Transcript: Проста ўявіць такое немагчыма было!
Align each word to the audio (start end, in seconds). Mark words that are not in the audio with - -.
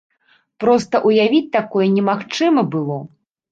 Проста 0.63 1.01
ўявіць 1.09 1.51
такое 1.57 1.87
немагчыма 2.01 2.67
было! 2.77 3.01